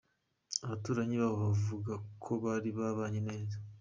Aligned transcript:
Abaturanyi 0.65 1.15
babo 1.21 1.37
bavuga 1.47 1.93
ko 2.23 2.31
bari 2.43 2.69
babanye 2.79 3.19
neza. 3.29 3.55